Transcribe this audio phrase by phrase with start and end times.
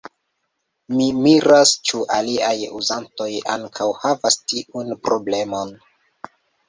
[0.93, 5.77] Mi miras, ĉu aliaj Uzantoj ankaŭ havas tiun Problemon.